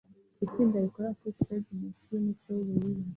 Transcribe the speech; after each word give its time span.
Itsinda 0.45 0.77
rikora 0.83 1.09
kuri 1.17 1.35
stage 1.39 1.69
munsi 1.79 2.07
yumucyo 2.13 2.49
wubururu 2.55 3.01